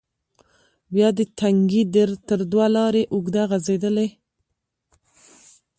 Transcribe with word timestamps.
بیا 0.93 1.09
د 1.17 1.19
تنگي 1.39 1.83
تر 2.29 2.39
دوه 2.51 2.67
لارې 2.75 3.03
اوږده 3.13 3.43
غزیدلې، 3.51 4.07